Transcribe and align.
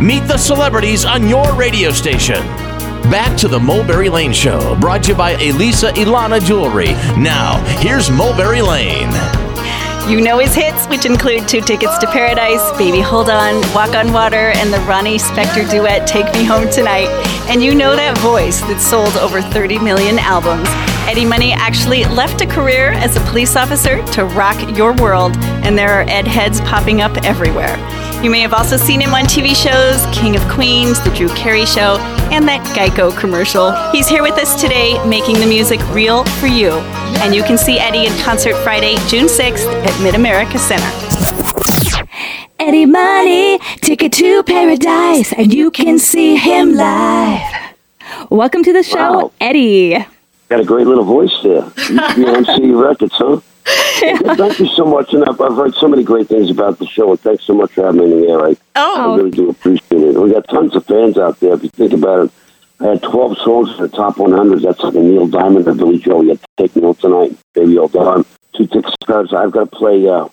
Meet 0.00 0.26
the 0.26 0.36
celebrities 0.36 1.04
on 1.04 1.28
your 1.28 1.54
radio 1.54 1.90
station. 1.92 2.42
Back 3.10 3.38
to 3.38 3.48
the 3.48 3.60
Mulberry 3.60 4.08
Lane 4.08 4.32
Show, 4.32 4.76
brought 4.80 5.04
to 5.04 5.10
you 5.10 5.14
by 5.14 5.32
Elisa 5.32 5.92
Ilana 5.92 6.44
Jewelry. 6.44 6.92
Now, 7.16 7.62
here's 7.78 8.10
Mulberry 8.10 8.60
Lane. 8.60 9.12
You 10.10 10.20
know 10.20 10.38
his 10.38 10.52
hits, 10.52 10.86
which 10.86 11.06
include 11.06 11.46
Two 11.48 11.60
Tickets 11.60 11.96
to 11.98 12.06
Paradise, 12.08 12.76
Baby 12.76 13.00
Hold 13.00 13.30
On, 13.30 13.60
Walk 13.72 13.94
on 13.94 14.12
Water, 14.12 14.50
and 14.56 14.72
the 14.72 14.80
Ronnie 14.80 15.16
Spector 15.16 15.70
duet 15.70 16.08
Take 16.08 16.26
Me 16.34 16.44
Home 16.44 16.68
Tonight. 16.70 17.08
And 17.48 17.62
you 17.62 17.74
know 17.74 17.94
that 17.94 18.18
voice 18.18 18.60
that 18.62 18.80
sold 18.80 19.16
over 19.16 19.40
30 19.40 19.78
million 19.78 20.18
albums. 20.18 20.68
Eddie 21.08 21.24
Money 21.24 21.52
actually 21.52 22.04
left 22.06 22.40
a 22.40 22.46
career 22.46 22.92
as 22.94 23.16
a 23.16 23.20
police 23.30 23.54
officer 23.54 24.04
to 24.12 24.24
rock 24.24 24.76
your 24.76 24.92
world, 24.94 25.36
and 25.62 25.78
there 25.78 25.90
are 25.90 26.02
Ed 26.08 26.26
heads 26.26 26.60
popping 26.62 27.00
up 27.00 27.16
everywhere. 27.24 27.76
You 28.24 28.30
may 28.30 28.40
have 28.40 28.54
also 28.54 28.78
seen 28.78 29.02
him 29.02 29.12
on 29.12 29.24
TV 29.24 29.54
shows 29.54 30.06
King 30.18 30.34
of 30.34 30.40
Queens, 30.48 30.98
The 31.04 31.10
Drew 31.10 31.28
Carey 31.34 31.66
Show, 31.66 31.98
and 32.32 32.48
that 32.48 32.62
Geico 32.74 33.14
commercial. 33.20 33.70
He's 33.92 34.08
here 34.08 34.22
with 34.22 34.38
us 34.38 34.58
today, 34.58 34.96
making 35.06 35.40
the 35.40 35.46
music 35.46 35.78
real 35.90 36.24
for 36.40 36.46
you. 36.46 36.70
And 37.20 37.34
you 37.34 37.42
can 37.42 37.58
see 37.58 37.78
Eddie 37.78 38.06
in 38.06 38.18
concert 38.22 38.56
Friday, 38.62 38.94
June 39.08 39.26
6th 39.26 39.66
at 39.84 40.02
Mid 40.02 40.14
America 40.14 40.58
Center. 40.58 40.88
Eddie 42.58 42.86
Money, 42.86 43.58
ticket 43.82 44.10
to 44.14 44.42
paradise, 44.44 45.34
and 45.34 45.52
you 45.52 45.70
can 45.70 45.98
see 45.98 46.34
him 46.36 46.72
live. 46.76 47.74
Welcome 48.30 48.64
to 48.64 48.72
the 48.72 48.82
show, 48.82 49.24
Wow. 49.24 49.32
Eddie. 49.38 49.98
Got 50.48 50.60
a 50.60 50.64
great 50.64 50.86
little 50.86 51.04
voice 51.04 51.38
there. 51.42 51.70
You 51.90 52.14
be 52.16 52.24
on 52.24 52.36
MC 52.48 52.70
Records, 52.70 53.12
huh? 53.16 53.40
Well, 53.66 54.34
Thank 54.36 54.58
you 54.60 54.66
so 54.68 54.84
much. 54.84 55.12
And 55.14 55.24
I've, 55.24 55.40
I've 55.40 55.54
heard 55.56 55.74
so 55.74 55.88
many 55.88 56.02
great 56.02 56.28
things 56.28 56.50
about 56.50 56.78
the 56.78 56.86
show. 56.86 57.10
And 57.10 57.20
thanks 57.20 57.44
so 57.44 57.54
much 57.54 57.72
for 57.72 57.84
having 57.86 58.00
me 58.00 58.12
in 58.12 58.20
the 58.22 58.28
air. 58.28 58.44
I, 58.44 58.50
I 58.50 58.56
Oh, 58.76 59.16
really 59.16 59.30
do 59.30 59.48
appreciate 59.50 60.02
it. 60.02 60.18
We 60.20 60.30
got 60.32 60.46
tons 60.48 60.74
of 60.76 60.84
fans 60.84 61.16
out 61.18 61.40
there. 61.40 61.54
If 61.54 61.62
you 61.62 61.70
think 61.70 61.92
about 61.92 62.26
it, 62.26 62.32
I 62.80 62.86
had 62.88 63.02
12 63.02 63.38
songs 63.38 63.70
in 63.70 63.82
the 63.82 63.88
top 63.88 64.18
100. 64.18 64.60
That's 64.62 64.80
like 64.80 64.94
a 64.94 64.98
Neil 65.00 65.26
Diamond 65.26 65.66
or 65.68 65.74
Billy 65.74 65.98
Joel. 65.98 66.24
You 66.24 66.30
have 66.30 66.40
to 66.42 66.46
take 66.58 66.76
me 66.76 66.82
home 66.82 66.94
tonight. 66.96 67.36
Baby 67.54 67.78
All 67.78 67.88
Done. 67.88 68.24
Two 68.54 68.66
tickets. 68.66 68.94
cards. 69.06 69.32
I've 69.32 69.52
got 69.52 69.70
to 69.70 69.76
play 69.76 70.06
uh, 70.08 70.28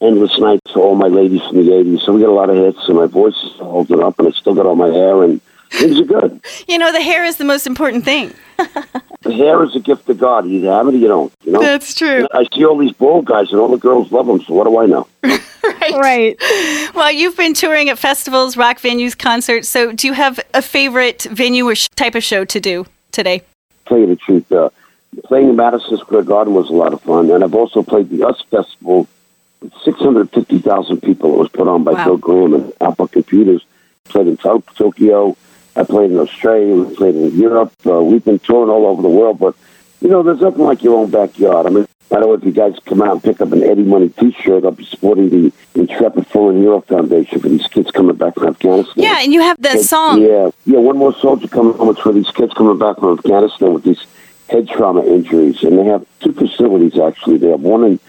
Endless 0.00 0.38
Nights 0.38 0.72
to 0.72 0.80
all 0.80 0.94
my 0.94 1.08
ladies 1.08 1.42
from 1.42 1.56
the 1.56 1.72
80s. 1.72 2.02
So 2.02 2.12
we 2.12 2.20
got 2.20 2.28
a 2.28 2.32
lot 2.32 2.50
of 2.50 2.56
hits, 2.56 2.86
and 2.88 2.96
my 2.96 3.06
voice 3.06 3.34
is 3.42 3.52
holding 3.58 4.02
up, 4.02 4.18
and 4.18 4.28
I 4.28 4.30
still 4.32 4.54
got 4.54 4.66
all 4.66 4.76
my 4.76 4.88
hair, 4.88 5.24
and 5.24 5.40
things 5.70 6.00
are 6.00 6.04
good. 6.04 6.40
you 6.66 6.78
know, 6.78 6.92
the 6.92 7.00
hair 7.02 7.24
is 7.24 7.36
the 7.36 7.44
most 7.44 7.66
important 7.66 8.04
thing. 8.04 8.32
The 9.22 9.32
hair 9.34 9.64
is 9.64 9.74
a 9.74 9.80
gift 9.80 10.08
of 10.08 10.16
God. 10.18 10.46
You 10.46 10.58
either 10.60 10.70
have 10.70 10.86
it 10.86 10.94
or 10.94 10.96
you 10.96 11.08
don't. 11.08 11.32
You 11.44 11.50
know. 11.50 11.60
That's 11.60 11.92
true. 11.92 12.28
I 12.32 12.46
see 12.54 12.64
all 12.64 12.78
these 12.78 12.92
bald 12.92 13.24
guys, 13.24 13.50
and 13.50 13.60
all 13.60 13.66
the 13.66 13.76
girls 13.76 14.12
love 14.12 14.28
them. 14.28 14.40
So 14.42 14.54
what 14.54 14.64
do 14.68 14.78
I 14.78 14.86
know? 14.86 15.08
Right. 15.92 16.36
Well, 16.94 17.10
you've 17.10 17.36
been 17.36 17.52
touring 17.52 17.88
at 17.88 17.98
festivals, 17.98 18.56
rock 18.56 18.78
venues, 18.78 19.18
concerts. 19.18 19.68
So, 19.68 19.90
do 19.92 20.06
you 20.06 20.12
have 20.12 20.38
a 20.54 20.62
favorite 20.62 21.22
venue 21.24 21.66
or 21.68 21.74
sh- 21.74 21.88
type 21.96 22.14
of 22.14 22.22
show 22.22 22.44
to 22.44 22.60
do 22.60 22.86
today? 23.10 23.42
tell 23.86 23.98
you 23.98 24.06
the 24.06 24.16
truth, 24.16 24.50
uh, 24.52 24.70
playing 25.24 25.48
in 25.48 25.56
Madison 25.56 25.96
Square 25.98 26.22
Garden 26.24 26.54
was 26.54 26.68
a 26.70 26.72
lot 26.72 26.92
of 26.92 27.00
fun, 27.02 27.30
and 27.30 27.42
I've 27.42 27.54
also 27.54 27.82
played 27.82 28.08
the 28.10 28.24
US 28.24 28.40
Festival 28.50 29.08
with 29.60 29.72
650,000 29.84 31.00
people. 31.02 31.34
It 31.34 31.38
was 31.38 31.48
put 31.48 31.66
on 31.68 31.84
by 31.84 31.92
Wow. 31.92 32.04
Bill 32.04 32.16
Graham 32.18 32.54
and 32.54 32.72
Apple 32.80 33.08
Computers. 33.08 33.64
Played 34.04 34.28
in 34.28 34.36
Tokyo. 34.36 35.36
I 35.78 35.84
played 35.84 36.10
in 36.10 36.18
Australia. 36.18 36.74
We 36.74 36.96
played 36.96 37.14
in 37.14 37.38
Europe. 37.38 37.72
Uh, 37.86 38.02
we've 38.02 38.24
been 38.24 38.40
touring 38.40 38.68
all 38.68 38.86
over 38.86 39.00
the 39.00 39.08
world, 39.08 39.38
but 39.38 39.54
you 40.00 40.08
know, 40.08 40.22
there's 40.24 40.40
nothing 40.40 40.64
like 40.64 40.82
your 40.82 40.98
own 40.98 41.10
backyard. 41.10 41.66
I 41.66 41.70
mean, 41.70 41.86
I 42.10 42.14
don't 42.14 42.22
know 42.22 42.34
if 42.34 42.44
you 42.44 42.52
guys 42.52 42.74
come 42.84 43.00
out 43.00 43.12
and 43.12 43.22
pick 43.22 43.40
up 43.40 43.52
an 43.52 43.62
Eddie 43.62 43.84
Money 43.84 44.08
T-shirt. 44.08 44.64
I'll 44.64 44.72
be 44.72 44.84
supporting 44.84 45.28
the 45.28 45.52
Intrepid 45.74 46.26
Fallen 46.26 46.56
Hero 46.58 46.80
Foundation 46.80 47.38
for 47.40 47.48
these 47.48 47.66
kids 47.68 47.90
coming 47.90 48.16
back 48.16 48.34
from 48.34 48.48
Afghanistan. 48.48 49.04
Yeah, 49.04 49.20
and 49.20 49.32
you 49.32 49.40
have 49.40 49.60
the 49.60 49.78
song. 49.82 50.22
Yeah, 50.22 50.50
yeah. 50.64 50.78
One 50.78 50.96
more 50.96 51.14
soldier 51.14 51.46
coming 51.46 51.74
home. 51.74 51.90
It's 51.90 52.00
for 52.00 52.12
these 52.12 52.30
kids 52.30 52.52
coming 52.54 52.78
back 52.78 52.96
from 52.98 53.18
Afghanistan 53.18 53.74
with 53.74 53.84
these 53.84 54.04
head 54.48 54.68
trauma 54.68 55.04
injuries, 55.04 55.62
and 55.62 55.78
they 55.78 55.84
have 55.84 56.04
two 56.20 56.32
facilities 56.32 56.98
actually. 56.98 57.36
They 57.36 57.50
have 57.50 57.60
one 57.60 57.84
in 57.84 58.00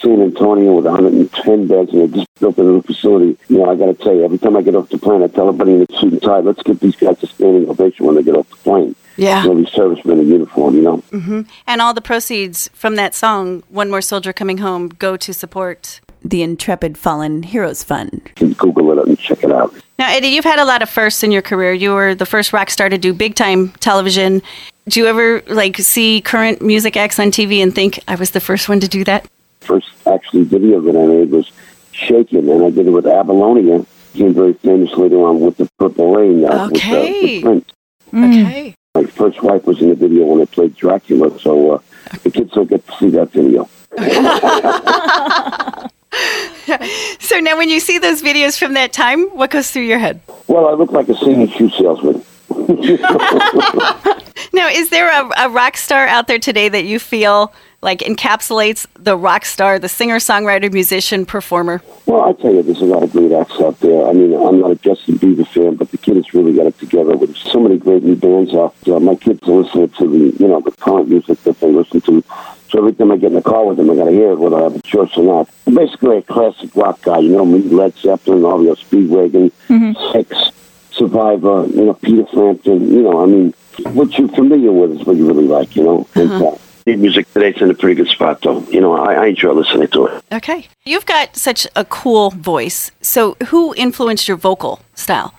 San 0.00 0.22
Antonio 0.22 0.74
with 0.74 0.84
110 0.84 1.66
beds, 1.66 1.92
and 1.92 2.02
they 2.02 2.16
just 2.16 2.28
built 2.40 2.58
a 2.58 2.62
new 2.62 2.82
facility. 2.82 3.36
You 3.48 3.58
know, 3.58 3.70
I 3.70 3.76
got 3.76 3.86
to 3.86 3.94
tell 3.94 4.14
you, 4.14 4.24
every 4.24 4.38
time 4.38 4.56
I 4.56 4.62
get 4.62 4.76
off 4.76 4.88
the 4.88 4.98
plane, 4.98 5.22
I 5.22 5.26
tell 5.26 5.48
everybody 5.48 5.72
in 5.72 5.80
the 5.80 5.98
suit 5.98 6.12
and 6.12 6.22
tie, 6.22 6.40
let's 6.40 6.62
give 6.62 6.80
these 6.80 6.96
guys 6.96 7.22
a 7.22 7.26
standing 7.26 7.68
ovation 7.68 8.06
when 8.06 8.14
they 8.14 8.22
get 8.22 8.36
off 8.36 8.48
the 8.48 8.56
plane. 8.56 8.94
Yeah. 9.16 9.42
You 9.42 9.48
know, 9.48 9.56
these 9.56 9.72
servicemen 9.72 10.20
in 10.20 10.28
uniform. 10.28 10.76
You 10.76 10.82
know. 10.82 10.96
Mm-hmm. 11.10 11.42
And 11.66 11.80
all 11.80 11.94
the 11.94 12.00
proceeds 12.00 12.68
from 12.72 12.96
that 12.96 13.14
song, 13.14 13.64
One 13.68 13.90
More 13.90 14.02
Soldier 14.02 14.32
Coming 14.32 14.58
Home, 14.58 14.88
go 14.88 15.16
to 15.16 15.34
support 15.34 16.00
the 16.24 16.42
Intrepid 16.42 16.98
Fallen 16.98 17.42
Heroes 17.42 17.82
Fund. 17.82 18.22
You 18.24 18.32
can 18.34 18.52
Google 18.54 18.98
it 18.98 19.08
and 19.08 19.18
check 19.18 19.42
it 19.44 19.52
out. 19.52 19.74
Now, 19.98 20.10
Eddie, 20.10 20.28
you've 20.28 20.44
had 20.44 20.58
a 20.58 20.64
lot 20.64 20.82
of 20.82 20.88
firsts 20.88 21.22
in 21.22 21.32
your 21.32 21.42
career. 21.42 21.72
You 21.72 21.92
were 21.92 22.14
the 22.14 22.26
first 22.26 22.52
rock 22.52 22.70
star 22.70 22.88
to 22.88 22.98
do 22.98 23.12
big 23.12 23.34
time 23.34 23.70
television. 23.80 24.42
Do 24.88 25.00
you 25.00 25.06
ever 25.06 25.42
like 25.48 25.76
see 25.78 26.20
current 26.20 26.62
music 26.62 26.96
acts 26.96 27.18
on 27.18 27.30
TV 27.30 27.62
and 27.62 27.74
think 27.74 28.00
I 28.08 28.14
was 28.14 28.30
the 28.30 28.40
first 28.40 28.68
one 28.68 28.80
to 28.80 28.88
do 28.88 29.04
that? 29.04 29.28
First, 29.60 29.88
actually, 30.06 30.44
video 30.44 30.80
that 30.80 30.96
I 30.96 31.06
made 31.06 31.30
was 31.30 31.50
Shaken, 31.92 32.48
and 32.48 32.64
I 32.64 32.70
did 32.70 32.86
it 32.86 32.90
with 32.90 33.06
Apollonia. 33.06 33.84
Became 34.12 34.32
very 34.34 34.52
famous 34.54 34.92
later 34.96 35.16
on 35.26 35.40
with 35.40 35.56
the 35.56 35.68
Purple 35.78 36.14
Rain. 36.14 36.44
Uh, 36.44 36.68
with, 36.70 36.84
uh, 36.84 36.86
Okay. 36.88 37.42
with 37.42 37.42
Prince. 37.44 37.70
Okay. 38.38 38.74
My 38.94 39.04
first 39.04 39.42
wife 39.42 39.64
was 39.66 39.80
in 39.82 39.88
the 39.90 39.94
video 39.94 40.24
when 40.26 40.40
I 40.40 40.44
played 40.46 40.74
Dracula, 40.76 41.38
so 41.40 41.72
uh, 41.72 41.78
the 42.22 42.30
kids 42.30 42.52
don't 42.52 42.68
get 42.68 42.86
to 42.86 42.92
see 42.96 43.10
that 43.10 43.30
video. 43.32 43.68
So 47.20 47.38
now, 47.40 47.56
when 47.56 47.68
you 47.70 47.80
see 47.80 47.98
those 47.98 48.22
videos 48.22 48.58
from 48.58 48.74
that 48.74 48.92
time, 48.92 49.26
what 49.28 49.50
goes 49.50 49.70
through 49.70 49.82
your 49.82 49.98
head? 49.98 50.20
Well, 50.48 50.66
I 50.66 50.72
look 50.72 50.92
like 50.92 51.08
a 51.08 51.16
singing 51.16 51.48
shoe 51.48 51.70
salesman. 51.70 52.22
Now, 54.52 54.68
is 54.68 54.88
there 54.90 55.08
a, 55.10 55.30
a 55.46 55.50
rock 55.50 55.76
star 55.76 56.06
out 56.06 56.26
there 56.26 56.38
today 56.38 56.68
that 56.68 56.84
you 56.84 56.98
feel 56.98 57.52
like 57.80 58.00
encapsulates 58.00 58.86
the 58.94 59.16
rock 59.16 59.44
star, 59.44 59.78
the 59.78 59.88
singer, 59.88 60.16
songwriter, 60.16 60.72
musician, 60.72 61.24
performer? 61.24 61.80
Well, 62.06 62.22
I 62.22 62.32
tell 62.32 62.52
you, 62.52 62.62
there's 62.62 62.80
a 62.80 62.84
lot 62.84 63.02
of 63.02 63.12
great 63.12 63.30
acts 63.32 63.60
out 63.60 63.78
there. 63.80 64.06
I 64.06 64.12
mean, 64.12 64.34
I'm 64.34 64.60
not 64.60 64.72
a 64.72 64.74
Justin 64.76 65.16
Bieber 65.18 65.46
fan, 65.46 65.76
but 65.76 65.90
the 65.90 65.98
kid 65.98 66.16
has 66.16 66.34
really 66.34 66.52
got 66.52 66.66
it 66.66 66.78
together 66.78 67.16
with 67.16 67.36
so 67.36 67.60
many 67.60 67.78
great 67.78 68.02
new 68.02 68.16
bands 68.16 68.52
out 68.54 68.78
there. 68.80 68.98
My 68.98 69.14
kids 69.14 69.46
are 69.48 69.52
listening 69.52 69.90
to 69.90 70.08
the, 70.08 70.36
you 70.42 70.48
know, 70.48 70.60
the 70.60 70.72
current 70.72 71.08
music 71.08 71.42
that 71.44 71.60
they 71.60 71.70
listen 71.70 72.00
to. 72.02 72.24
So 72.70 72.78
every 72.78 72.92
time 72.94 73.12
I 73.12 73.16
get 73.16 73.28
in 73.28 73.34
the 73.34 73.42
car 73.42 73.64
with 73.64 73.78
them, 73.78 73.90
I 73.90 73.94
got 73.94 74.06
to 74.06 74.10
hear 74.10 74.32
it, 74.32 74.38
whether 74.38 74.58
I 74.58 74.62
have 74.64 74.76
a 74.76 74.82
choice 74.82 75.16
or 75.16 75.24
not. 75.24 75.48
I'm 75.66 75.74
basically 75.74 76.18
a 76.18 76.22
classic 76.22 76.74
rock 76.74 77.00
guy, 77.02 77.20
you 77.20 77.30
know, 77.30 77.46
me, 77.46 77.60
Led 77.60 77.96
Zeppelin, 77.96 78.42
REO 78.42 78.74
Speedwagon, 78.74 79.52
mm-hmm. 79.68 79.92
Styx, 80.10 80.50
Survivor, 80.90 81.66
you 81.66 81.86
know, 81.86 81.94
Peter 81.94 82.26
Frampton. 82.26 82.92
You 82.92 83.02
know, 83.02 83.22
I 83.22 83.26
mean, 83.26 83.54
what 83.94 84.18
you're 84.18 84.28
familiar 84.28 84.72
with 84.72 85.00
is 85.00 85.06
what 85.06 85.16
you 85.16 85.26
really 85.28 85.46
like, 85.46 85.76
you 85.76 85.84
know. 85.84 86.00
Uh-huh. 86.00 86.20
And, 86.20 86.42
uh, 86.42 86.58
music 86.96 87.30
today's 87.32 87.60
in 87.60 87.70
a 87.70 87.74
pretty 87.74 87.94
good 87.94 88.08
spot, 88.08 88.40
though. 88.42 88.60
You 88.68 88.80
know, 88.80 88.94
I, 88.96 89.14
I 89.14 89.26
enjoy 89.26 89.52
listening 89.52 89.88
to 89.88 90.06
it. 90.06 90.24
Okay. 90.32 90.66
You've 90.84 91.06
got 91.06 91.36
such 91.36 91.66
a 91.76 91.84
cool 91.84 92.30
voice. 92.30 92.90
So, 93.00 93.36
who 93.48 93.74
influenced 93.76 94.28
your 94.28 94.36
vocal 94.36 94.80
style? 94.94 95.34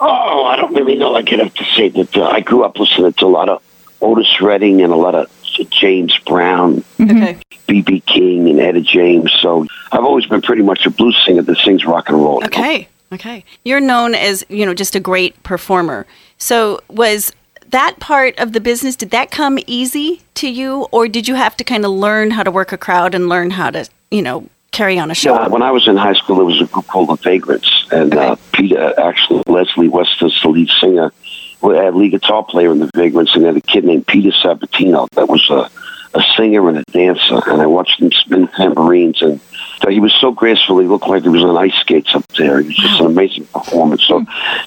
Oh, 0.00 0.44
I 0.44 0.56
don't 0.56 0.74
really 0.74 0.96
know. 0.96 1.14
I 1.14 1.22
could 1.22 1.38
have 1.38 1.54
to 1.54 1.64
say 1.64 1.88
that 1.88 2.16
uh, 2.16 2.24
I 2.28 2.40
grew 2.40 2.64
up 2.64 2.78
listening 2.78 3.12
to 3.14 3.26
a 3.26 3.28
lot 3.28 3.48
of 3.48 3.62
Otis 4.00 4.40
Redding 4.40 4.82
and 4.82 4.92
a 4.92 4.96
lot 4.96 5.14
of 5.14 5.30
James 5.70 6.18
Brown, 6.26 6.82
Okay. 7.00 7.38
B.B. 7.68 8.00
King, 8.00 8.48
and 8.50 8.60
Etta 8.60 8.80
James. 8.80 9.32
So 9.40 9.66
I've 9.92 10.02
always 10.04 10.26
been 10.26 10.42
pretty 10.42 10.62
much 10.62 10.84
a 10.84 10.90
blues 10.90 11.16
singer 11.24 11.42
that 11.42 11.56
sings 11.58 11.84
rock 11.84 12.08
and 12.08 12.18
roll. 12.18 12.44
Okay. 12.44 12.88
Okay. 13.12 13.44
You're 13.64 13.80
known 13.80 14.14
as, 14.16 14.44
you 14.48 14.66
know, 14.66 14.74
just 14.74 14.96
a 14.96 15.00
great 15.00 15.40
performer. 15.44 16.06
So, 16.38 16.80
was 16.90 17.32
that 17.74 17.98
part 17.98 18.38
of 18.38 18.52
the 18.52 18.60
business, 18.60 18.94
did 18.94 19.10
that 19.10 19.32
come 19.32 19.58
easy 19.66 20.22
to 20.34 20.48
you? 20.48 20.86
Or 20.92 21.08
did 21.08 21.26
you 21.26 21.34
have 21.34 21.56
to 21.56 21.64
kind 21.64 21.84
of 21.84 21.90
learn 21.90 22.30
how 22.30 22.44
to 22.44 22.50
work 22.50 22.70
a 22.70 22.78
crowd 22.78 23.16
and 23.16 23.28
learn 23.28 23.50
how 23.50 23.70
to, 23.70 23.88
you 24.12 24.22
know, 24.22 24.46
carry 24.70 24.96
on 24.96 25.10
a 25.10 25.14
show? 25.14 25.34
Uh, 25.34 25.48
when 25.48 25.62
I 25.62 25.72
was 25.72 25.88
in 25.88 25.96
high 25.96 26.12
school, 26.12 26.36
there 26.36 26.44
was 26.44 26.60
a 26.60 26.66
group 26.66 26.86
called 26.86 27.08
the 27.08 27.16
Vagrants, 27.16 27.88
and 27.90 28.14
uh, 28.14 28.36
Peter, 28.52 28.94
actually, 28.98 29.42
Leslie 29.48 29.88
West 29.88 30.22
is 30.22 30.38
the 30.40 30.50
lead 30.50 30.68
singer. 30.80 31.12
We 31.62 31.74
had 31.74 31.94
a 31.94 31.96
lead 31.96 32.12
guitar 32.12 32.44
player 32.44 32.70
in 32.70 32.78
the 32.78 32.90
Vagrants, 32.94 33.34
and 33.34 33.42
they 33.42 33.48
had 33.48 33.56
a 33.56 33.60
kid 33.60 33.84
named 33.84 34.06
Peter 34.06 34.30
Sabatino 34.30 35.08
that 35.10 35.28
was 35.28 35.44
a, 35.50 35.68
a 36.16 36.22
singer 36.36 36.68
and 36.68 36.78
a 36.78 36.84
dancer. 36.92 37.40
And 37.48 37.60
I 37.60 37.66
watched 37.66 37.98
them 37.98 38.12
spin 38.12 38.46
tambourines, 38.48 39.20
and 39.20 39.40
so 39.82 39.90
he 39.90 40.00
was 40.00 40.12
so 40.20 40.32
graceful. 40.32 40.78
He 40.78 40.86
looked 40.86 41.06
like 41.08 41.22
he 41.22 41.28
was 41.28 41.42
on 41.44 41.56
ice 41.56 41.74
skates 41.74 42.14
up 42.14 42.26
there. 42.38 42.60
He 42.60 42.68
was 42.68 42.76
just 42.76 43.00
an 43.00 43.06
amazing 43.06 43.46
performance. 43.46 44.04
So, 44.04 44.24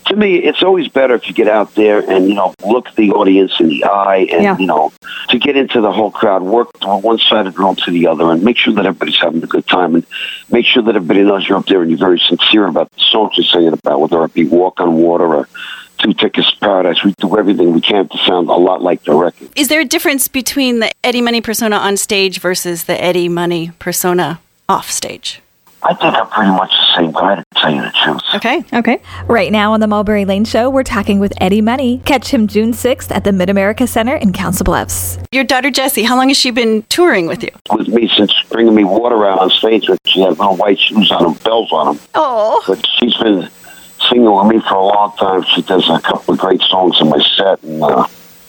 to 0.07 0.15
me, 0.15 0.35
it's 0.35 0.63
always 0.63 0.87
better 0.87 1.15
if 1.15 1.27
you 1.27 1.33
get 1.33 1.47
out 1.47 1.75
there 1.75 1.99
and 2.09 2.27
you 2.27 2.35
know 2.35 2.53
look 2.65 2.93
the 2.95 3.11
audience 3.11 3.53
in 3.59 3.69
the 3.69 3.83
eye, 3.85 4.27
and 4.31 4.43
Yeah. 4.43 4.57
you 4.57 4.67
know 4.67 4.91
to 5.29 5.39
get 5.39 5.55
into 5.57 5.81
the 5.81 5.91
whole 5.91 6.11
crowd, 6.11 6.41
work 6.43 6.69
from 6.81 7.01
one 7.01 7.17
side 7.19 7.47
of 7.47 7.55
the 7.55 7.59
room 7.59 7.75
to 7.85 7.91
the 7.91 8.07
other, 8.07 8.31
and 8.31 8.43
make 8.43 8.57
sure 8.57 8.73
that 8.73 8.85
everybody's 8.85 9.17
having 9.19 9.43
a 9.43 9.47
good 9.47 9.67
time, 9.67 9.95
and 9.95 10.05
make 10.51 10.65
sure 10.65 10.83
that 10.83 10.95
everybody 10.95 11.23
knows 11.23 11.47
you're 11.47 11.57
up 11.57 11.65
there 11.65 11.81
and 11.81 11.89
you're 11.89 11.99
very 11.99 12.19
sincere 12.19 12.65
about 12.67 12.91
the 12.91 12.99
songs 13.01 13.33
you're 13.37 13.45
singing 13.45 13.73
about, 13.73 13.99
whether 13.99 14.23
it 14.23 14.33
be 14.33 14.45
"Walk 14.45 14.79
on 14.79 14.95
Water" 14.95 15.25
or 15.35 15.47
Two 15.99 16.13
Tickets 16.13 16.51
Paradise. 16.61 17.03
We 17.03 17.13
do 17.17 17.37
everything 17.37 17.73
we 17.73 17.81
can 17.81 18.07
to 18.07 18.17
sound 18.19 18.49
a 18.49 18.53
lot 18.53 18.81
like 18.83 19.03
the 19.03 19.15
record. 19.15 19.49
Is 19.55 19.67
there 19.67 19.81
a 19.81 19.85
difference 19.85 20.27
between 20.27 20.79
the 20.79 20.91
Eddie 21.03 21.21
Money 21.21 21.41
persona 21.41 21.75
on 21.77 21.97
stage 21.97 22.39
versus 22.39 22.83
the 22.83 23.01
Eddie 23.03 23.29
Money 23.29 23.71
persona 23.79 24.39
off 24.69 24.91
stage? 24.91 25.41
I 25.83 25.93
think 25.93 26.15
I'm 26.15 26.27
pretty 26.27 26.51
much 26.51 26.71
the 26.71 26.95
same 26.97 27.11
guy, 27.11 27.35
to 27.35 27.45
tell 27.55 27.73
you 27.73 27.81
the 27.81 27.91
truth. 28.03 28.21
Okay. 28.35 28.63
Okay. 28.73 29.01
Right 29.27 29.51
now 29.51 29.73
on 29.73 29.79
the 29.79 29.87
Mulberry 29.87 30.25
Lane 30.25 30.43
Show, 30.43 30.69
we're 30.69 30.83
talking 30.83 31.19
with 31.19 31.31
Eddie 31.39 31.61
Money. 31.61 32.01
Catch 32.03 32.33
him 32.33 32.47
June 32.47 32.71
6th 32.73 33.11
at 33.15 33.23
the 33.23 33.31
Mid 33.31 33.49
America 33.49 33.85
Center 33.85 34.15
in 34.15 34.33
Council 34.33 34.63
Bluffs. 34.63 35.19
Your 35.31 35.43
daughter 35.43 35.69
Jessie, 35.69 36.03
how 36.03 36.17
long 36.17 36.29
has 36.29 36.37
she 36.37 36.49
been 36.51 36.81
touring 36.89 37.27
with 37.27 37.43
you? 37.43 37.51
With 37.71 37.87
me 37.87 38.09
since 38.17 38.33
bringing 38.49 38.73
me 38.73 38.83
water 38.83 39.25
out 39.27 39.39
on 39.39 39.49
stage, 39.51 39.87
when 39.87 39.99
she 40.05 40.21
had 40.21 40.31
little 40.31 40.57
white 40.57 40.79
shoes 40.79 41.11
on 41.11 41.23
them, 41.23 41.33
bells 41.43 41.71
on 41.71 41.95
them. 41.95 42.05
Oh. 42.15 42.61
But 42.67 42.85
she's 42.97 43.15
been 43.15 43.47
singing 44.09 44.35
with 44.35 44.47
me 44.47 44.59
for 44.59 44.75
a 44.75 44.83
long 44.83 45.15
time. 45.17 45.43
She 45.43 45.61
does 45.61 45.87
a 45.89 46.01
couple 46.01 46.33
of 46.33 46.39
great 46.39 46.61
songs 46.61 46.99
in 46.99 47.09
my 47.09 47.19
set, 47.37 47.61
and 47.63 47.83
uh, 47.83 48.07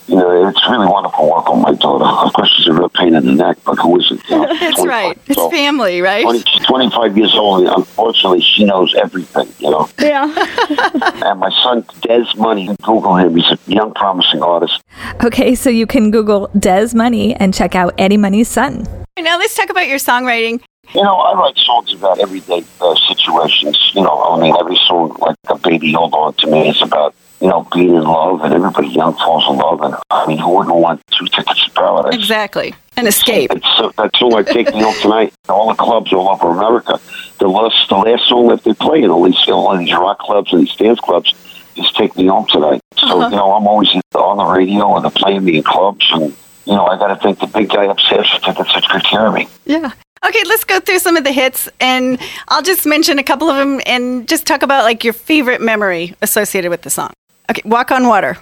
you 0.08 0.16
know 0.16 0.48
it's 0.48 0.68
really 0.68 0.86
wonderful 0.86 1.30
work 1.30 1.48
on 1.48 1.62
my 1.62 1.72
daughter. 1.74 2.04
Of 2.28 2.32
course, 2.34 2.50
she's 2.56 2.66
a 2.66 2.72
real 2.72 2.88
pain 2.88 3.14
in 3.14 3.24
the 3.26 3.32
neck, 3.32 3.58
but 3.64 3.76
who 3.78 3.98
isn't? 4.00 4.20
You 4.28 4.36
know, 4.38 4.54
That's 4.60 4.84
right. 4.86 5.16
years 5.16 5.26
It's 5.28 5.38
old. 5.38 5.52
family, 5.52 6.00
right? 6.00 6.22
20, 6.22 6.38
she's 6.40 6.66
25 6.66 7.16
years 7.16 7.34
old, 7.34 7.60
and 7.66 7.76
unfortunately, 7.76 8.40
she 8.40 8.64
knows 8.64 8.94
everything, 8.94 9.48
you 9.58 9.70
know. 9.70 9.88
Yeah. 9.98 10.26
And 11.28 11.40
my 11.40 11.50
son, 11.62 11.84
Des 12.02 12.26
Money, 12.36 12.74
Google 12.82 13.16
him. 13.16 13.36
He's 13.36 13.50
a 13.50 13.58
young, 13.66 13.92
promising 13.94 14.42
artist. 14.42 14.80
Okay, 15.24 15.54
so 15.54 15.68
you 15.70 15.86
can 15.86 16.10
Google 16.10 16.50
Des 16.58 16.88
Money 16.94 17.34
and 17.36 17.52
check 17.54 17.74
out 17.74 17.92
Eddie 17.98 18.16
Money's 18.16 18.48
son. 18.48 18.86
Now 19.18 19.36
let's 19.38 19.54
talk 19.54 19.68
about 19.70 19.88
your 19.88 19.98
songwriting. 19.98 20.60
You 20.94 21.02
know, 21.02 21.16
I 21.16 21.34
write 21.38 21.56
songs 21.58 21.92
about 21.92 22.18
everyday 22.18 22.64
uh, 22.80 22.94
situations. 23.08 23.76
You 23.94 24.02
know, 24.02 24.22
I 24.22 24.40
mean, 24.40 24.54
every 24.58 24.78
song, 24.86 25.16
like 25.20 25.36
a 25.48 25.58
baby 25.58 25.92
hold 25.92 26.14
on 26.14 26.32
to 26.34 26.46
me, 26.46 26.70
is 26.70 26.80
about 26.80 27.14
you 27.40 27.48
know 27.48 27.66
being 27.74 27.94
in 27.94 28.02
love, 28.02 28.42
and 28.42 28.52
everybody 28.54 28.88
young 28.88 29.14
falls 29.14 29.44
in 29.48 29.56
love. 29.56 29.80
And 29.82 29.94
I 30.10 30.26
mean, 30.26 30.38
who 30.38 30.56
wouldn't 30.56 30.74
want 30.74 31.00
two 31.10 31.26
tickets 31.26 31.64
to 31.66 31.70
paradise? 31.72 32.14
Exactly. 32.14 32.74
An 32.96 33.06
escape. 33.06 33.50
It's 33.52 33.66
so, 33.76 33.92
that 33.96 34.14
song 34.16 34.30
like 34.30 34.46
"Take 34.46 34.74
Me 34.74 34.82
Home 34.82 34.94
Tonight." 35.00 35.32
All 35.48 35.68
the 35.68 35.74
clubs 35.74 36.12
all 36.12 36.28
over 36.28 36.48
America, 36.50 36.98
the 37.38 37.48
last 37.48 37.88
the 37.88 37.96
last 37.96 38.28
song 38.28 38.48
that 38.48 38.64
they 38.64 38.74
play 38.74 39.02
in 39.02 39.10
all 39.10 39.22
these 39.22 39.48
all 39.48 39.76
these 39.76 39.92
rock 39.92 40.18
clubs 40.18 40.52
and 40.52 40.62
these 40.62 40.74
dance 40.76 40.98
clubs 41.00 41.32
is 41.76 41.90
"Take 41.92 42.16
Me 42.16 42.26
Home 42.26 42.46
Tonight." 42.48 42.80
So 42.96 43.06
Uh-huh. 43.20 43.28
you 43.30 43.36
know, 43.36 43.52
I'm 43.52 43.66
always 43.66 43.88
on 44.14 44.36
the 44.36 44.44
radio 44.44 44.96
and 44.96 45.04
they're 45.04 45.10
playing 45.12 45.44
me 45.44 45.58
in 45.58 45.62
clubs, 45.62 46.06
and 46.12 46.34
you 46.66 46.74
know, 46.74 46.86
I 46.86 46.98
got 46.98 47.06
to 47.08 47.16
think 47.16 47.38
the 47.38 47.46
big 47.46 47.70
guy 47.70 47.84
upstairs 47.84 48.28
for 48.30 48.40
tickets 48.40 48.72
takes 48.74 48.86
good 48.88 49.04
care 49.04 49.26
of 49.28 49.34
me. 49.34 49.48
Yeah. 49.64 49.92
Okay, 50.26 50.42
let's 50.44 50.64
go 50.64 50.80
through 50.80 50.98
some 50.98 51.16
of 51.16 51.22
the 51.22 51.30
hits 51.30 51.68
and 51.80 52.18
I'll 52.48 52.60
just 52.62 52.84
mention 52.84 53.20
a 53.20 53.22
couple 53.22 53.48
of 53.48 53.56
them 53.56 53.80
and 53.86 54.26
just 54.28 54.46
talk 54.46 54.62
about 54.64 54.82
like 54.82 55.04
your 55.04 55.12
favorite 55.12 55.60
memory 55.60 56.14
associated 56.20 56.70
with 56.70 56.82
the 56.82 56.90
song. 56.90 57.12
Okay, 57.50 57.62
Walk 57.64 57.90
on 57.90 58.06
Water. 58.08 58.36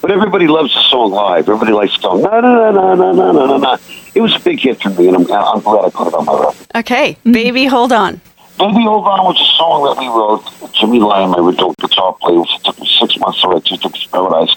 But 0.00 0.10
everybody 0.10 0.46
loves 0.46 0.74
the 0.74 0.82
song 0.82 1.12
live. 1.12 1.48
Everybody 1.48 1.72
likes 1.72 1.96
the 1.96 2.02
song. 2.02 2.22
Na 2.22 2.40
na 2.40 2.70
na 2.70 2.94
na 2.94 3.12
na 3.12 3.32
na 3.32 3.46
na 3.46 3.56
na. 3.56 3.76
It 4.14 4.20
was 4.20 4.34
a 4.34 4.40
big 4.40 4.60
hit 4.60 4.80
for 4.80 4.90
me, 4.90 5.08
and 5.08 5.16
I'm, 5.16 5.30
I'm 5.30 5.60
glad 5.60 5.84
I 5.84 5.90
put 5.90 6.08
it 6.08 6.14
on 6.14 6.24
my 6.24 6.38
record. 6.38 6.66
Okay, 6.74 7.12
mm-hmm. 7.12 7.32
Baby 7.32 7.66
Hold 7.66 7.92
On. 7.92 8.20
Baby 8.58 8.84
Hold 8.84 9.06
On 9.06 9.24
was 9.24 9.40
a 9.40 9.50
song 9.56 9.84
that 9.84 9.98
we 9.98 10.06
wrote. 10.08 10.72
Jimmy 10.74 11.00
Lyon, 11.00 11.30
my 11.30 11.38
original 11.38 11.74
guitar 11.80 12.16
player, 12.20 12.40
it 12.40 12.64
took 12.64 12.78
me 12.80 12.88
six 12.98 13.18
months 13.18 13.40
to 13.42 13.48
write 13.48 13.64
Two 13.64 13.76
Paradise, 14.12 14.54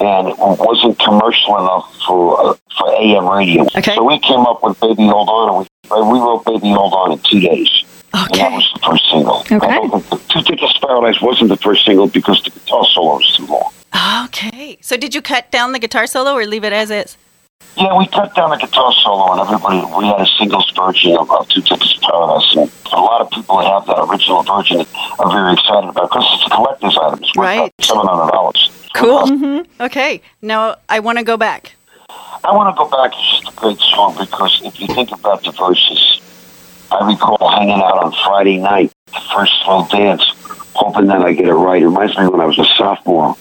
and 0.00 0.28
it 0.28 0.38
wasn't 0.38 0.98
commercial 0.98 1.58
enough 1.58 1.94
for 2.06 2.40
uh, 2.40 2.54
for 2.76 2.94
AM 2.94 3.28
radio. 3.28 3.62
Okay. 3.76 3.94
So 3.94 4.04
we 4.04 4.18
came 4.18 4.40
up 4.40 4.62
with 4.62 4.78
Baby 4.80 5.06
Hold 5.06 5.28
On, 5.28 5.48
and 5.48 5.66
we, 5.90 6.12
we 6.12 6.18
wrote 6.18 6.44
Baby 6.44 6.70
Hold 6.70 6.92
On 6.94 7.12
in 7.12 7.18
two 7.18 7.40
days. 7.40 7.85
And 8.14 8.34
that 8.40 8.52
was 8.52 8.70
the 8.74 8.80
first 8.80 9.10
single. 9.10 9.40
Okay. 9.50 10.18
Two 10.28 10.42
Tickets 10.42 10.72
to 10.74 10.86
Paradise 10.86 11.20
wasn't 11.20 11.48
the 11.50 11.56
first 11.56 11.84
single 11.84 12.06
because 12.08 12.42
the 12.42 12.50
guitar 12.50 12.84
solo 12.86 13.16
was 13.16 13.36
too 13.36 13.46
long. 13.46 13.72
Okay. 14.26 14.78
So 14.80 14.96
did 14.96 15.14
you 15.14 15.22
cut 15.22 15.50
down 15.50 15.72
the 15.72 15.78
guitar 15.78 16.06
solo 16.06 16.32
or 16.34 16.46
leave 16.46 16.64
it 16.64 16.72
as 16.72 16.90
is? 16.90 17.16
Yeah, 17.76 17.96
we 17.96 18.06
cut 18.06 18.34
down 18.34 18.50
the 18.50 18.56
guitar 18.56 18.92
solo, 18.92 19.32
and 19.32 19.40
everybody 19.40 19.78
we 19.98 20.06
had 20.06 20.20
a 20.20 20.26
singles 20.38 20.70
version 20.76 21.16
of, 21.16 21.30
of 21.30 21.48
Two 21.48 21.60
Tickets 21.62 21.94
to 21.94 22.00
Paradise, 22.00 22.54
and 22.56 22.70
a 22.92 23.00
lot 23.00 23.20
of 23.22 23.30
people 23.30 23.58
that 23.58 23.66
have 23.66 23.86
that 23.86 23.98
original 24.10 24.42
version 24.42 24.80
are 25.18 25.30
very 25.30 25.52
excited 25.54 25.88
about 25.88 26.10
because 26.10 26.26
it's 26.34 26.46
a 26.46 26.50
collector's 26.50 26.96
item. 26.98 27.18
It's 27.22 27.34
worth 27.36 27.46
Right. 27.46 27.72
seven 27.80 28.06
hundred 28.06 28.30
dollars. 28.32 28.70
Cool. 28.94 29.22
Mm-hmm. 29.24 29.82
Okay. 29.82 30.22
Now 30.42 30.76
I 30.88 31.00
want 31.00 31.18
to 31.18 31.24
go 31.24 31.36
back. 31.36 31.74
I 32.44 32.52
want 32.52 32.74
to 32.74 32.78
go 32.78 32.88
back. 32.88 33.12
It's 33.14 33.40
just 33.40 33.52
a 33.52 33.60
great 33.60 33.78
song 33.78 34.16
because 34.18 34.60
if 34.64 34.78
you 34.80 34.86
think 34.88 35.10
about 35.12 35.42
the 35.42 35.50
verses, 35.52 36.20
I 36.90 37.06
recall 37.06 37.48
hanging 37.50 37.80
out 37.80 38.02
on 38.02 38.12
Friday 38.24 38.58
night, 38.58 38.92
the 39.06 39.20
first 39.34 39.52
slow 39.64 39.86
dance, 39.90 40.24
hoping 40.74 41.06
that 41.06 41.22
I 41.22 41.32
get 41.32 41.46
it 41.46 41.54
right. 41.54 41.82
It 41.82 41.86
reminds 41.86 42.16
me 42.16 42.28
when 42.28 42.40
I 42.40 42.46
was 42.46 42.58
a 42.58 42.64
sophomore 42.76 43.36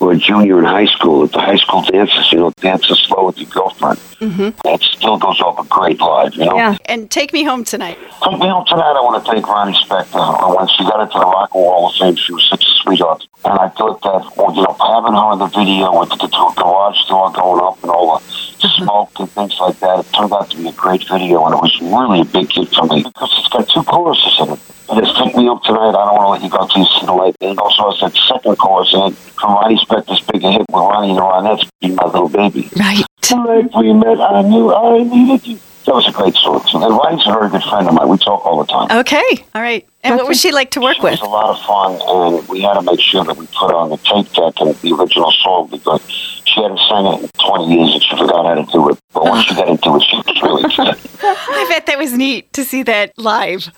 or 0.00 0.12
a 0.12 0.16
junior 0.16 0.58
in 0.58 0.64
high 0.64 0.86
school 0.86 1.22
at 1.24 1.32
the 1.32 1.40
high 1.40 1.56
school 1.56 1.82
dances, 1.82 2.32
you 2.32 2.38
know, 2.38 2.52
dancing 2.60 2.96
slow 2.96 3.26
with 3.26 3.38
your 3.38 3.50
girlfriend. 3.50 3.98
Mm-hmm. 4.20 4.66
It 4.66 4.80
still 4.80 5.18
goes 5.18 5.40
over 5.42 5.62
great 5.64 6.00
live, 6.00 6.34
you 6.34 6.46
know. 6.46 6.56
Yeah. 6.56 6.76
And 6.86 7.10
take 7.10 7.32
me 7.32 7.44
home 7.44 7.64
tonight. 7.64 7.98
Take 8.24 8.38
me 8.38 8.48
home 8.48 8.64
tonight. 8.66 8.96
I 8.96 9.00
want 9.00 9.22
to 9.22 9.30
thank 9.30 9.46
Ronnie 9.46 9.74
Spector. 9.74 10.56
When 10.56 10.68
she 10.68 10.84
got 10.84 11.02
into 11.02 11.18
the 11.18 11.24
Rock 11.24 11.50
and 11.54 11.62
Roll 11.62 11.72
Hall 11.72 11.90
of 11.90 11.96
Fame, 11.96 12.16
she 12.16 12.32
was 12.32 12.48
such 12.48 12.64
a 12.64 12.70
sweetheart. 12.82 13.26
And 13.44 13.58
I 13.58 13.68
thought 13.68 14.00
that, 14.02 14.36
well, 14.36 14.54
you 14.56 14.62
know, 14.62 14.76
having 14.80 15.12
her 15.12 15.32
in 15.34 15.38
the 15.38 15.46
video 15.46 16.00
with 16.00 16.08
the 16.10 16.16
guitar- 16.16 16.54
garage 16.56 17.06
door 17.08 17.30
going 17.32 17.62
up 17.62 17.82
and 17.82 17.90
all 17.90 18.18
the 18.18 18.24
smoke 18.68 19.10
and 19.18 19.30
things 19.30 19.58
like 19.60 19.78
that, 19.80 20.00
it 20.00 20.12
turned 20.12 20.32
out 20.32 20.50
to 20.50 20.56
be 20.56 20.68
a 20.68 20.72
great 20.72 21.06
video. 21.08 21.44
And 21.46 21.54
it 21.54 21.60
was 21.60 21.80
really 21.80 22.20
a 22.20 22.24
big 22.24 22.50
hit 22.52 22.68
for 22.74 22.86
me 22.86 23.02
because 23.02 23.32
it's 23.38 23.48
got 23.48 23.68
two 23.68 23.82
choruses 23.84 24.36
in 24.40 24.50
it. 24.50 24.60
It 24.90 25.04
has 25.06 25.14
Take 25.16 25.36
Me 25.36 25.48
Up 25.48 25.62
Tonight, 25.62 25.94
I 25.94 26.04
Don't 26.04 26.16
Want 26.16 26.26
to 26.26 26.30
Let 26.30 26.42
You 26.42 26.50
Go 26.50 26.66
Till 26.66 26.82
You 26.82 26.88
See 27.00 27.06
the 27.06 27.12
Light. 27.12 27.36
And 27.40 27.52
it 27.52 27.58
also 27.58 27.90
has 27.90 28.00
that 28.00 28.14
second 28.28 28.56
chorus 28.58 28.92
in 28.92 29.00
it 29.12 29.14
from 29.38 29.54
Ronnie 29.54 29.76
Spector's 29.78 30.20
big 30.32 30.42
hit 30.42 30.60
with 30.60 30.68
Ronnie 30.72 31.10
and 31.10 31.18
the 31.18 31.22
Ronettes, 31.22 31.68
Be 31.80 31.88
My 31.94 32.04
Little 32.06 32.28
Baby. 32.28 32.68
Right. 32.78 33.04
Night 33.32 33.70
we 33.78 33.92
met, 33.92 34.20
I 34.20 34.42
knew 34.42 34.74
I 34.74 35.04
needed 35.04 35.46
you. 35.46 35.58
That 35.86 35.94
was 35.94 36.08
a 36.08 36.12
great 36.12 36.34
song. 36.34 36.60
And 36.74 36.82
Ronnie's 36.82 37.24
a 37.26 37.30
very 37.32 37.48
good 37.48 37.62
friend 37.62 37.86
of 37.88 37.94
mine. 37.94 38.08
We 38.08 38.18
talk 38.18 38.44
all 38.44 38.58
the 38.58 38.66
time. 38.66 38.90
Okay. 39.00 39.44
All 39.54 39.62
right. 39.62 39.86
And 40.02 40.16
what 40.16 40.26
was 40.26 40.40
she 40.40 40.50
like 40.50 40.72
to 40.72 40.80
work 40.80 40.96
It 40.98 41.02
with? 41.04 41.12
was 41.12 41.20
a 41.20 41.24
lot 41.26 41.50
of 41.50 41.62
fun, 41.64 42.38
and 42.40 42.48
we 42.48 42.60
had 42.62 42.74
to 42.74 42.82
make 42.82 43.00
sure 43.00 43.22
that 43.24 43.36
we 43.36 43.46
put 43.46 43.72
on 43.72 43.90
the 43.90 43.96
tape 43.98 44.30
deck 44.32 44.54
and 44.60 44.74
the 44.74 44.92
original 44.98 45.30
song 45.30 45.68
because 45.70 46.39
she 46.50 46.62
hadn't 46.62 46.80
sang 46.88 47.06
it 47.06 47.22
in 47.22 47.30
20 47.46 47.74
years 47.74 47.94
and 47.94 48.02
she 48.02 48.16
forgot 48.16 48.44
how 48.46 48.54
to 48.54 48.72
do 48.72 48.88
it. 48.90 48.98
But 49.12 49.24
once 49.24 49.46
she 49.46 49.54
got 49.54 49.68
into 49.68 49.96
it, 49.96 50.02
she 50.02 50.16
was 50.16 50.42
really 50.42 50.62
good. 50.76 50.98
I 51.22 51.66
bet 51.68 51.86
that 51.86 51.98
was 51.98 52.12
neat 52.12 52.52
to 52.54 52.64
see 52.64 52.82
that 52.84 53.16
live. 53.18 53.70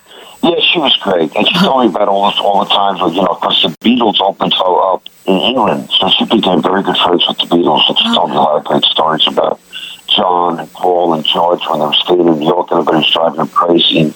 Yeah, 0.42 0.58
she 0.72 0.78
was 0.78 0.96
great. 0.96 1.34
And 1.36 1.46
she 1.46 1.54
told 1.54 1.84
me 1.84 1.90
about 1.90 2.08
all 2.08 2.30
this 2.30 2.40
all 2.40 2.64
the 2.64 2.70
times, 2.70 3.00
where, 3.00 3.10
you 3.10 3.22
know, 3.22 3.38
because 3.40 3.62
the 3.62 3.68
Beatles 3.78 4.20
opened 4.20 4.54
her 4.54 4.92
up 4.92 5.08
in 5.26 5.34
England. 5.34 5.88
So 5.98 6.08
she 6.10 6.24
became 6.24 6.62
very 6.62 6.82
good 6.82 6.96
friends 6.96 7.24
with 7.28 7.38
the 7.38 7.44
Beatles. 7.44 7.88
And 7.88 7.98
she 7.98 8.04
told 8.14 8.30
me 8.30 8.36
a 8.36 8.40
lot 8.40 8.58
of 8.58 8.64
great 8.64 8.84
stories 8.84 9.26
about 9.28 9.60
John 10.08 10.58
and 10.58 10.70
Paul 10.72 11.14
and 11.14 11.24
George 11.24 11.60
when 11.68 11.78
they 11.78 11.86
were 11.86 11.92
staying 11.92 12.26
in 12.26 12.38
New 12.40 12.46
York 12.46 12.70
and 12.70 12.80
everybody 12.80 12.98
was 12.98 13.12
driving 13.12 13.38
them 13.38 13.48
crazy. 13.48 14.00
And 14.00 14.14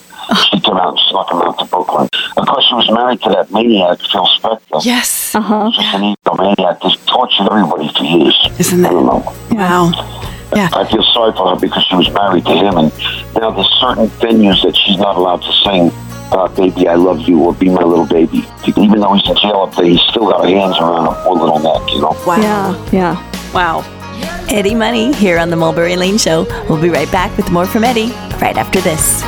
she 0.50 0.61
came 0.61 0.76
out 0.76 0.90
and 0.90 0.99
snuck 1.11 1.28
them 1.31 1.43
out 1.43 1.58
to 1.58 1.64
Brooklyn. 1.67 2.08
Of 2.37 2.46
course, 2.46 2.64
she 2.69 2.75
was 2.75 2.90
married 2.90 3.23
to 3.23 3.28
that 3.31 3.50
maniac, 3.50 3.99
Phil 4.00 4.26
Spector. 4.38 4.84
Yes. 4.84 5.34
Uh 5.34 5.40
huh. 5.40 5.70
Just 5.75 5.94
an 5.94 6.14
egomaniac. 6.25 6.82
Just 6.82 7.06
tortured 7.06 7.49
everybody 7.50 7.88
for 7.97 8.04
years. 8.04 8.37
Isn't 8.59 8.85
I 8.85 8.88
that- 8.88 8.95
don't 8.95 9.06
know. 9.06 9.35
Wow. 9.52 9.90
Yeah. 10.54 10.68
I 10.73 10.85
feel 10.88 11.02
sorry 11.12 11.33
for 11.33 11.50
her 11.54 11.56
because 11.61 11.85
she 11.85 11.97
was 11.97 12.09
married 12.11 12.45
to 12.47 12.52
him, 12.54 12.76
and 12.78 12.92
now 13.35 13.50
there's 13.50 13.68
certain 13.80 14.06
venues 14.23 14.62
that 14.62 14.76
she's 14.76 14.97
not 14.97 15.16
allowed 15.16 15.42
to 15.42 15.52
sing 15.64 15.90
uh, 16.33 16.47
"Baby 16.49 16.87
I 16.88 16.95
Love 16.95 17.21
You" 17.28 17.40
or 17.42 17.52
"Be 17.52 17.68
My 17.68 17.83
Little 17.83 18.06
Baby." 18.06 18.45
Even 18.66 19.00
though 19.00 19.12
he's 19.14 19.28
in 19.28 19.37
jail 19.37 19.62
up 19.68 19.75
there, 19.75 19.85
he's 19.87 20.00
still 20.02 20.30
got 20.30 20.45
her 20.45 20.49
hands 20.49 20.78
around 20.78 21.06
her 21.12 21.23
poor 21.25 21.37
little 21.37 21.59
neck, 21.59 21.90
you 21.90 22.00
know. 22.00 22.16
Wow. 22.26 22.38
Yeah. 22.40 22.90
Yeah. 22.92 23.52
Wow. 23.52 23.85
Eddie 24.49 24.75
Money 24.76 25.12
here 25.14 25.38
on 25.38 25.50
the 25.50 25.56
Mulberry 25.56 25.97
Lane 25.97 26.16
Show. 26.16 26.47
We'll 26.68 26.80
be 26.80 26.88
right 26.90 27.11
back 27.11 27.37
with 27.37 27.50
more 27.50 27.66
from 27.66 27.83
Eddie 27.85 28.12
right 28.40 28.56
after 28.56 28.80
this. 28.80 29.23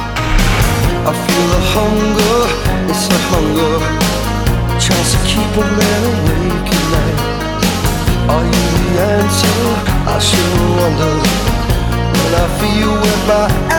I 1.09 1.13
feel 1.25 1.47
the 1.49 1.61
hunger, 1.73 2.39
it's 2.93 3.09
a 3.09 3.19
hunger, 3.33 3.75
tries 4.79 5.09
to 5.13 5.19
keep 5.25 5.53
a 5.57 5.65
man 5.65 6.01
awake 6.13 6.69
at 6.69 6.85
night. 6.93 7.21
Are 8.29 8.45
you 8.45 8.65
the 8.77 8.89
answer? 9.17 9.59
I 10.05 10.19
sure 10.21 10.61
wonder. 10.77 11.15
When 12.13 12.33
I 12.37 12.47
feel 12.61 12.93
with 13.01 13.23
my 13.25 13.78